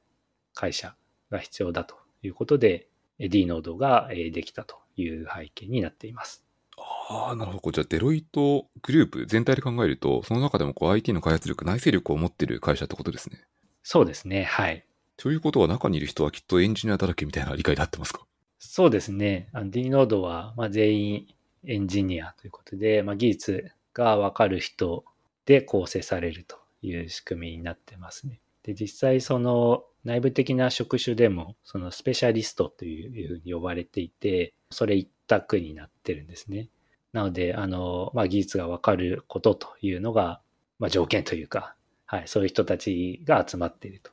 [0.54, 0.94] 会社
[1.30, 2.88] が必要だということで、
[3.20, 6.44] D ノードができたという背景になっています。
[6.78, 7.72] ああ、なるほど。
[7.72, 13.44] じゃあ、デロイトグループ全体で考えると、その中でもこう IT の開発力、内製力を持っている会社ってことですね。
[13.82, 14.44] そうですね。
[14.44, 14.84] はい。
[15.16, 18.24] ということは、中にいる人はきっとエンジニアだらけみたいな理解で合ってますか？
[18.58, 19.48] そうですね。
[19.66, 21.26] D ノードは、まあ、全員
[21.64, 25.04] エンジニアということで、まあ、技術がわかる人
[25.46, 28.40] で構成されるという仕組みになってますね。
[28.62, 36.68] で、実際その内部的な職種でも、そのスペシャリストというふうに呼ばれていて、それ一択になってるんですね。
[37.12, 40.40] なので、あの、まあ、技術がわかることというのが、
[40.78, 41.74] まあ、条件というか、
[42.06, 44.10] はい、そういう人たちが集まっていると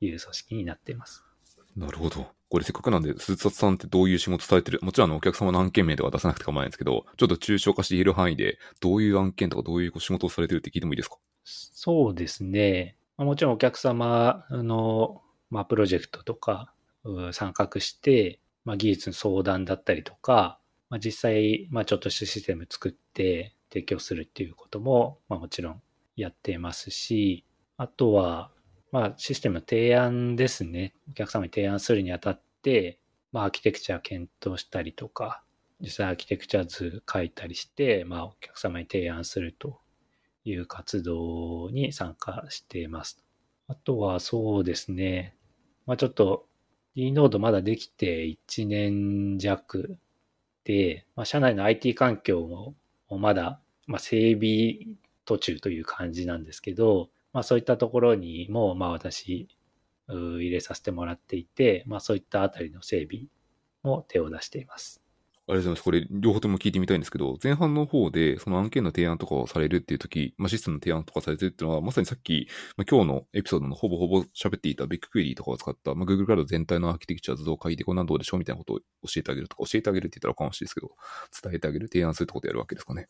[0.00, 1.24] いう組織になっています。
[1.76, 2.37] なるほど。
[2.48, 4.78] これせっかくなんで、鈴達さんってどういう仕事されてる？
[4.82, 11.16] もちろんあのお客様の案件名では出さなくて構わないんですけど、ちょっと抽象化して言える範囲で、どういう案件とかどういう仕事をされてるって聞いてもいいですか？
[11.44, 12.96] そうですね。
[13.16, 16.72] もちろんお客様の、まあ、プロジェクトとか
[17.32, 20.58] 参画して、まあ、技術の相談だったりとか、
[20.88, 25.82] まあ、実際、まあ、ちょっとしたシステム作って提供するっていうことも、まあ、もちろん
[26.16, 27.44] やってますし、
[27.76, 28.50] あとは、
[28.90, 30.94] まあ、システム提案ですね。
[31.10, 32.98] お客様に提案するにあたって、
[33.32, 35.42] まあ、アーキテクチャ検討したりとか、
[35.80, 39.80] 実際アーキテクチャ図書いたりして、まあ、お客様に提案すると
[40.44, 43.22] いう活動に参加しています。
[43.68, 45.36] あとはそうですね。
[45.86, 46.46] まあ、ちょっと
[46.94, 49.98] D ノードまだできて1年弱
[50.64, 52.74] で、まあ、社内の IT 環境
[53.08, 59.48] もまだ、まあ、整備途中という感じなんですけど、まあそういったところにも、まあ私、
[60.08, 63.26] 入れさせてもらっていて、まあそういったあたりの整備
[63.82, 65.02] も手を出しています。
[65.50, 65.82] ありがとうございます。
[65.82, 78.84] これ、両方とも聞いてみたいんですけど、前半の方で、その案件の提案とかをされるっていう時、まあ、システムの提案とかされてるっていうのは、まさにさっき、まあ、今日のエピソードのほぼほぼ喋っていたビッグクエリーとかを使った、まあ、Google クラウド全体のアーキテクチャ図像解でこんなんどうでしょうみたいなことを教
[79.16, 80.90] えてあげるとか、教えてあげるって言ったらおかもしいですけど、
[81.42, 83.08] 伝えてあげる、提案するってことをやるわけですかね。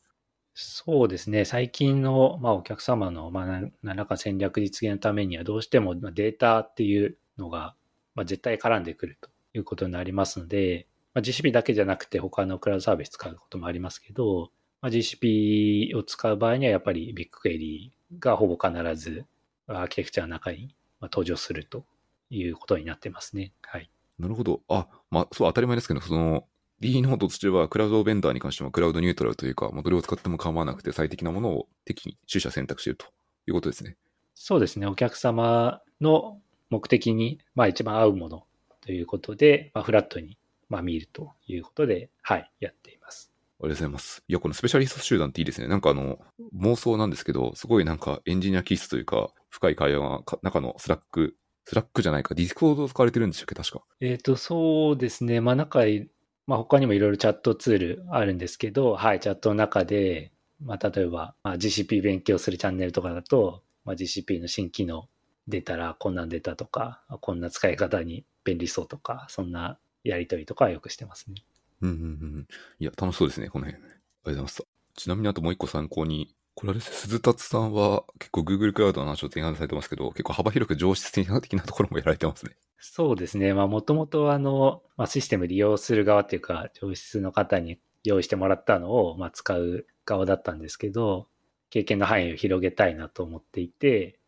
[0.60, 1.44] そうですね。
[1.44, 3.46] 最近の、まあ、お客様の、まあ、
[3.84, 7.76] 何らか戦略実現のためには、どうしてもデータっていうのが、
[8.16, 19.26] まあ、絶対絡んでくるということになりますので、まあ、GCP だけじゃなくて、他のクラウドサービス使うこともありますけど、まあ、GCP を使う場合には、やっぱり BigQuery がほぼ必ず
[19.68, 21.84] アーキテクチャの中に登場すると
[22.30, 23.52] いうことになってますね。
[23.62, 23.88] はい。
[24.18, 24.62] なるほど。
[24.68, 26.48] あ、まあ、そう当たり前ですけど、その、
[26.80, 33.06] D ノートとしては、クラウドベンダーに関してもクラウドニュートラルというか、もうどれを使っても構わなくて最適なものを適宜取捨選択していると
[33.46, 33.96] いうことですね。
[34.34, 34.86] そうですね。
[34.86, 38.44] お客様の目的に、まあ一番合うもの
[38.80, 43.32] ということで、まあフラットに、まあ見るということで、はい、やっています。
[43.60, 44.22] ありがとうございます。
[44.28, 45.66] いや、このスペシャリスト集団っていいですね。
[45.66, 46.18] なんかあの、
[46.56, 53.82] 妄想なんですけど、すごいなんかエンジニア気質というか、深い会話がか中の Slack、Slack じゃないか、 Discord を使われてるんでしたっけ、確か。
[54.00, 55.40] えっ、と、そうですね。
[55.40, 56.08] まあ、中い、
[56.48, 60.32] まあ、他にもいろいろチャットツールあるんですけど、はい、チャットの中で、
[60.64, 65.10] まあ、例えば、まあ、GCP 勉強するチャンネルとかだと、まあ、GCP の新機能
[65.46, 71.44] 出たらこんなん出たとか、こんな使い方に便利そうとか、そんなやりとりとかはよくしてますね。
[71.82, 72.00] うんうんう
[72.38, 72.46] ん。
[72.78, 73.82] いや、楽しそうですね、この辺。
[73.82, 74.66] ありがとうございます。
[74.94, 82.56] ちなみにあともう一個参考に、これです、鈴達さんは結構 Google クラウドの話を提案されてますけど、結構幅広く上質的なところもやられてますね。
[82.80, 83.54] そうですね。
[83.54, 91.28] まあ、もともとあの、まあ、システム利用する側っていうか、上質の方に用意してもらったのを、まあ、使う側だったんですけど、
[91.70, 94.18] 経験の範囲を広げたいなと思っていて、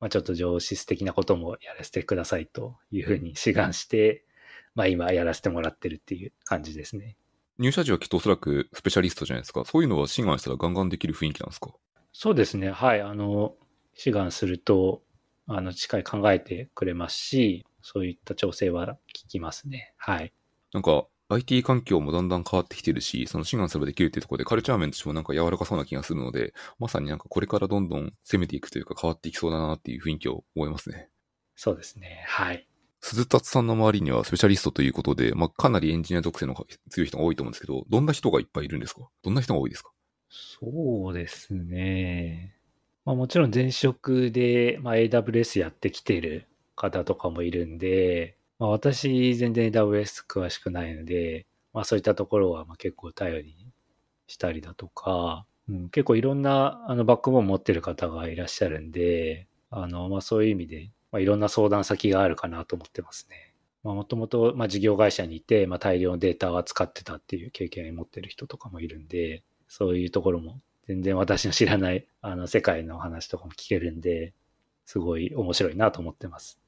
[0.00, 4.24] まあ、ちょっと上質的なこともやらせてくださいというふうに志願して、
[4.74, 7.14] まあ、今やらせてもらってるっていう感じですね。
[7.58, 9.64] 入社時はきっとおそらくスペシャリストじゃないですか。
[9.64, 11.72] そういうのは志願したらガンガンできる雰囲気なんですか？
[12.12, 12.70] そうですね。
[12.70, 13.00] はい。
[13.00, 13.56] あの、
[13.94, 15.02] 志願すると、
[15.46, 19.94] あの、しっかり考えてくれますし、そういった調整は効きますね。
[19.96, 20.32] はい。
[20.72, 31.10] なんか、IT 環境もだんだん変わってきてるし、その志願すればできるっていうところでカルチャー面としてもなんか柔らかそうな気がするので、まさになんかこれからどんどん攻めていくというか変わっていきそうだなっていう雰囲気を思いますね。
[31.56, 32.24] そうですね。
[32.26, 32.67] はい。
[33.00, 36.54] 鈴達さんの周りにはスペシャリストということで、まあ、かなりエンジニア属性の
[36.90, 39.08] 強い人が多いと思うんですけど、どんな人がいっぱいいるんですか？
[39.22, 39.90] どんな人が多いですか？
[40.28, 42.54] そうですね。
[43.04, 46.46] まあもちろん前職で、まあ、AWS やってきてる
[46.76, 53.72] 方とかもいるんで、まあ私全然 AWS 詳しくないので、まあそういったところはまあ結構頼りに
[54.26, 63.54] したりだとか、うん、結構いろんなあのバックボーン持ってる方がいらっしゃるんで、あの、まあそういう意味で、まあいろんな相談先があるかなと思ってますね。
[63.84, 74.32] まあもともと、まあ事業会社にいて、まあ大量のデータを扱ってたっていう経験を持ってる人とかもいるんで、そういうところも全然私の知らないあの世界の話とかも聞けるんで、
[74.84, 76.58] すごい面白いなと思ってます。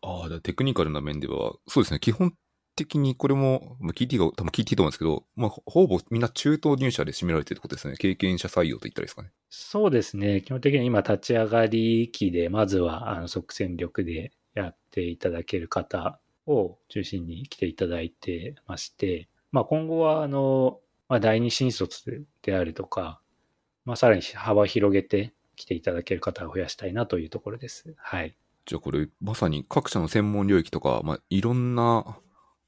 [0.00, 2.32] ああ、テクニカルな面では、そうですね、基本
[2.78, 7.96] 的にこれも、まあ、KT が、多分 KT と思うんですけど、まあ、ほぼみんな中東入社で占められてるってことですね。
[7.96, 9.30] 経験者採用と言ったらいいですかね。
[9.50, 10.42] そうですね。
[10.42, 23.20] 基本的に今立ち上がり期で、まずはあの即戦力でやっていただける方を中心に来ていただいてまして、まあ今後はあの、まあ第二新卒であるとか、
[23.84, 27.94] まあさらに幅を広げて来ていただける方を増やしたいなというところです。
[27.98, 28.36] はい。
[28.66, 32.18] じゃあこれ、まさに各社の専門領域とか、まあ、いろんな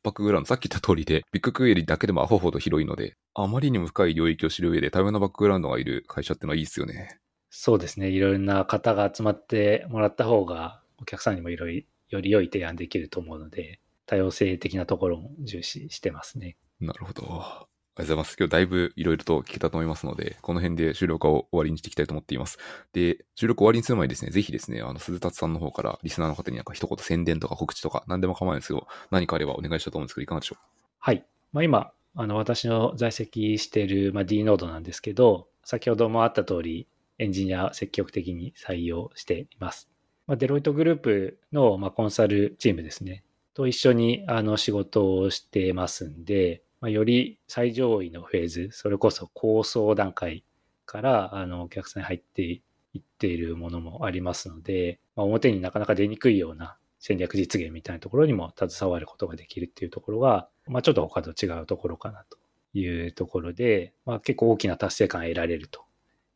[0.03, 7.19] バックグラウンド、さっき言った通りで、ビッグクエリだけでもアホほど広いので、あまりにも深い領域を知る上で多様なバックグラウンドがいる会社ってのはいいですよね。
[7.51, 8.09] そうですね。
[8.09, 16.57] いろんな方が集まってもらった方が、お客さんにもいろいろより良い提案できると思うので、多様性的なところも重視してますね。
[16.81, 17.69] なるほど。
[17.97, 18.37] ありがとうございます。
[18.39, 22.59] 今日だいぶいろいろと聞けたと思いますので、この辺で収録を終わりにしていきたいと思っています。
[22.93, 30.59] で、収録終わりにする前にですね、ぜひですね、あの、鈴達さんの方からリスナーの方になんか一言宣伝とか告知とか何でも構わないんですけど、何かあればお願いしたと思うんですけど、いかがでしょう？
[31.01, 31.25] はい。
[31.53, 36.87] まあ、今、あの、私の在籍している、まあ、D ノードなんですけど、先ほどもあった通り、
[37.19, 39.91] エンジニア積極的に採用しています。
[40.27, 43.25] まあ、デロイトグループの、まあ、コンサルチームですね。
[43.53, 50.45] と一緒に、あの、仕事をしてますんで、まあ、より最上位のフェーズ、それこそ構想段階
[50.87, 52.63] から、あの、お客さんに入ってい
[52.99, 62.39] っているものもありますので、まあ、表になかなか出にくいような戦略実現みたいなところにも携わることができるっていうところが、まあ、ちょっと他と違うところかなと
[62.73, 65.85] いうところで、まあ、結構大きな達成感を得られると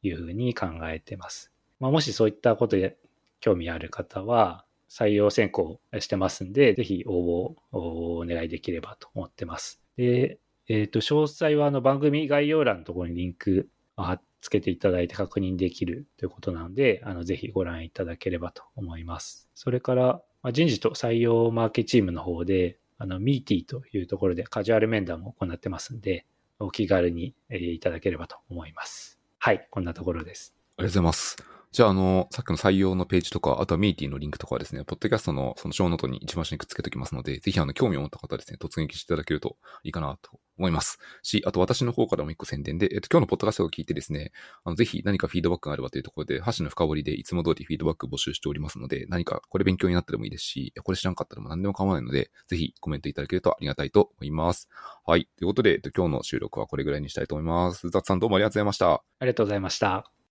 [0.02, 1.52] いうふうに考えてます。
[1.80, 2.96] まあ、もしそういったことで
[3.40, 9.83] 興味ある方は、採用選考してますんで、ぜひ応募をお願いできればと思ってます。
[9.96, 10.38] で、
[10.68, 19.48] えっ、と、詳細はあの番組概要欄のところにリンクをつけていただいて確認できるということなので、あの、ぜひご覧いただければと思います。
[19.54, 26.26] それから、まあ、人事と採用マーケチームの方で、あの、ミーティーというところでカジュアル面談も行ってますんで、
[26.58, 29.18] お気軽にえーいただければと思います。
[29.38, 30.54] はい、こんなところです。
[30.76, 31.53] ありがとうございます。
[31.74, 41.00] じゃあ、あの、さっきの採用のページとか、あとはミーティーのリンクとかはですね、ポッドキャストのそのショーノートに一番下にくっつけておきますので、ぜひあの、興味を持った方ですね、突撃していただけるといいかなと思います。
[41.24, 44.30] し、あと私の方からも一個宣伝で、えっと、今日のポッドキャストを聞いてですね、
[44.62, 54.68] あの、ぜひ何かフィードバックがあればというところで、箸の深掘りでいつも通りフィードバック募集しておりますので、何かこれ勉強になったでもいいですし、これ知らんかったでも何でも構わないので、ぜひコメントいただけるとありがたいと思います。
[55.04, 55.28] はい。
[55.36, 57.90] ということで、えっと今日の収録はこれぐらいにしたいと思います。
[57.90, 58.92] 雑さんどうもありがとうございました。
[58.92, 60.14] ありがとうございました。